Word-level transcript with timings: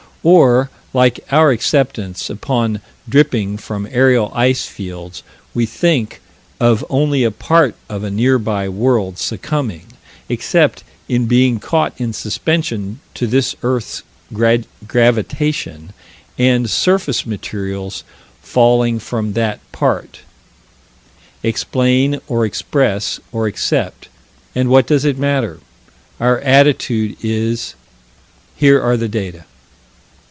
Or, 0.23 0.69
like 0.93 1.19
our 1.31 1.49
acceptance 1.49 2.29
upon 2.29 2.81
dripping 3.09 3.57
from 3.57 3.87
aerial 3.89 4.31
ice 4.35 4.67
fields, 4.67 5.23
we 5.55 5.65
think 5.65 6.21
of 6.59 6.85
only 6.91 7.23
a 7.23 7.31
part 7.31 7.73
of 7.89 8.03
a 8.03 8.11
nearby 8.11 8.69
world 8.69 9.17
succumbing, 9.17 9.87
except 10.29 10.83
in 11.09 11.25
being 11.25 11.59
caught 11.59 11.93
in 11.99 12.13
suspension, 12.13 12.99
to 13.15 13.25
this 13.25 13.55
earth's 13.63 14.03
gravitation, 14.31 15.91
and 16.37 16.69
surface 16.69 17.25
materials 17.25 18.03
falling 18.43 18.99
from 18.99 19.33
that 19.33 19.59
part 19.71 20.19
Explain 21.41 22.21
or 22.27 22.45
express 22.45 23.19
or 23.31 23.47
accept, 23.47 24.07
and 24.53 24.69
what 24.69 24.85
does 24.85 25.03
it 25.03 25.17
matter? 25.17 25.57
Our 26.19 26.37
attitude 26.41 27.17
is: 27.23 27.73
Here 28.55 28.79
are 28.79 28.97
the 28.97 29.09
data. 29.09 29.45